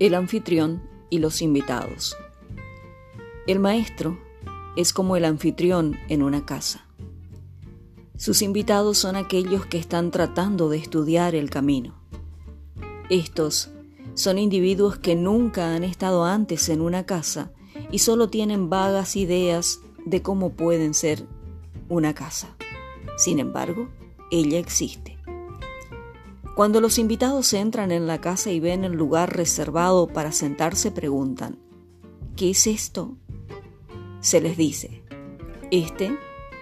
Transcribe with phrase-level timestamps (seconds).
[0.00, 2.16] El anfitrión y los invitados.
[3.46, 4.18] El maestro
[4.76, 6.84] es como el anfitrión en una casa.
[8.16, 11.94] Sus invitados son aquellos que están tratando de estudiar el camino.
[13.08, 13.70] Estos
[14.14, 17.52] son individuos que nunca han estado antes en una casa
[17.92, 21.24] y solo tienen vagas ideas de cómo pueden ser
[21.88, 22.56] una casa.
[23.16, 23.88] Sin embargo,
[24.32, 25.13] ella existe.
[26.54, 31.58] Cuando los invitados entran en la casa y ven el lugar reservado para sentarse, preguntan,
[32.36, 33.16] ¿qué es esto?
[34.20, 35.02] Se les dice,
[35.72, 36.16] este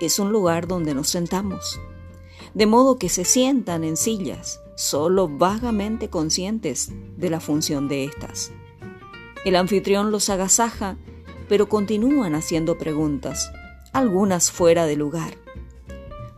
[0.00, 1.80] es un lugar donde nos sentamos,
[2.52, 8.50] de modo que se sientan en sillas, solo vagamente conscientes de la función de estas.
[9.44, 10.96] El anfitrión los agasaja,
[11.48, 13.52] pero continúan haciendo preguntas,
[13.92, 15.34] algunas fuera de lugar.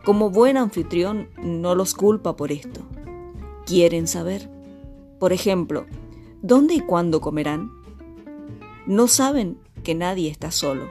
[0.05, 2.85] Como buen anfitrión no los culpa por esto
[3.69, 4.49] quieren saber.
[5.19, 5.85] Por ejemplo,
[6.41, 7.69] ¿dónde y cuándo comerán?
[8.87, 10.89] No saben que nadie está solo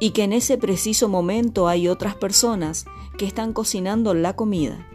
[0.00, 2.86] y que en ese preciso momento hay otras personas
[3.18, 4.86] que están cocinando la comida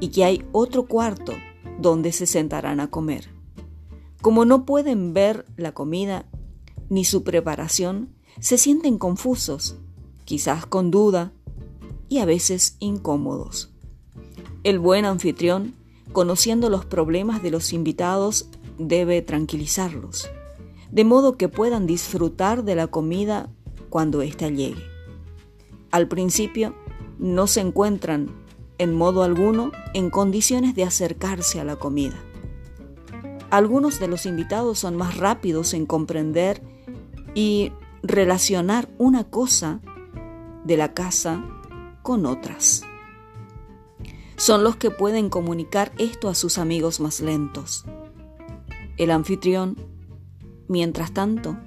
[0.00, 1.32] y que hay otro cuarto
[1.78, 3.30] donde se sentarán a comer.
[4.20, 6.26] Como no pueden ver la comida
[6.88, 8.08] ni su preparación,
[8.40, 9.76] se sienten confusos,
[10.24, 11.32] quizás con duda
[12.08, 13.70] y a veces incómodos.
[14.64, 15.78] El buen anfitrión
[16.12, 20.30] conociendo los problemas de los invitados, debe tranquilizarlos,
[20.90, 23.50] de modo que puedan disfrutar de la comida
[23.90, 24.82] cuando ésta llegue.
[25.90, 26.74] Al principio,
[27.18, 28.30] no se encuentran
[28.78, 32.16] en modo alguno en condiciones de acercarse a la comida.
[33.50, 36.62] Algunos de los invitados son más rápidos en comprender
[37.34, 39.80] y relacionar una cosa
[40.64, 41.44] de la casa
[42.02, 42.82] con otras
[44.38, 47.84] son los que pueden comunicar esto a sus amigos más lentos.
[48.96, 49.76] El anfitrión,
[50.68, 51.58] mientras tanto,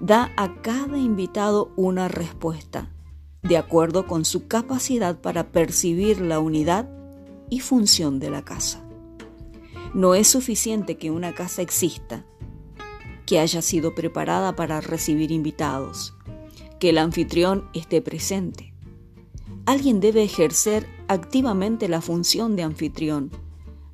[0.00, 2.90] da a cada invitado una respuesta,
[3.42, 6.90] de acuerdo con su capacidad para percibir la unidad
[7.48, 8.84] y función de la casa.
[9.94, 12.26] No es suficiente que una casa exista,
[13.24, 16.14] que haya sido preparada para recibir invitados,
[16.80, 18.75] que el anfitrión esté presente.
[19.66, 23.32] Alguien debe ejercer activamente la función de anfitrión,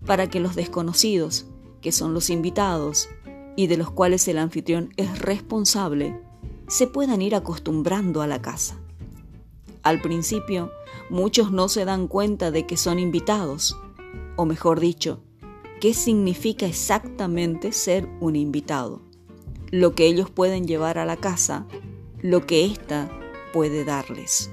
[0.05, 1.47] para que los desconocidos,
[1.81, 3.09] que son los invitados
[3.57, 6.21] y de los cuales el anfitrión es responsable,
[6.69, 8.79] se puedan ir acostumbrando a la casa.
[9.83, 10.71] Al principio,
[11.09, 13.75] muchos no se dan cuenta de que son invitados,
[14.37, 15.23] o mejor dicho,
[15.81, 19.01] qué significa exactamente ser un invitado,
[19.71, 21.67] lo que ellos pueden llevar a la casa,
[22.21, 23.11] lo que ésta
[23.55, 24.51] puede darles.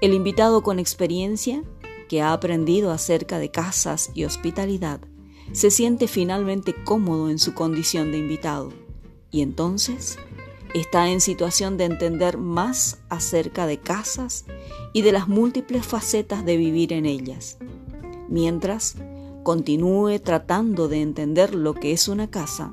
[0.00, 1.64] El invitado con experiencia,
[2.08, 5.00] que ha aprendido acerca de casas y hospitalidad,
[5.50, 8.72] se siente finalmente cómodo en su condición de invitado
[9.32, 10.18] y entonces
[10.72, 14.44] está en situación de entender más acerca de casas
[14.92, 17.58] y de las múltiples facetas de vivir en ellas.
[18.28, 18.94] Mientras
[19.42, 22.72] continúe tratando de entender lo que es una casa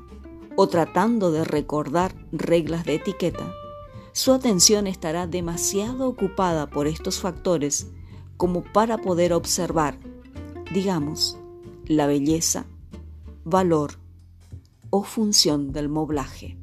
[0.54, 3.52] o tratando de recordar reglas de etiqueta,
[4.16, 7.88] su atención estará demasiado ocupada por estos factores
[8.38, 9.98] como para poder observar,
[10.72, 11.36] digamos,
[11.84, 12.64] la belleza,
[13.44, 13.98] valor
[14.88, 16.56] o función del moblaje.